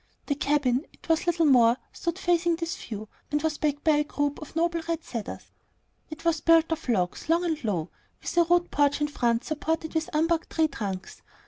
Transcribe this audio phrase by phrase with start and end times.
[0.25, 4.03] The cabin it was little more stood facing this view, and was backed by a
[4.03, 5.51] group of noble red cedars.
[6.09, 9.95] It was built of logs, long and low, with a rude porch in front supported
[9.95, 11.21] on unbarked tree trunks.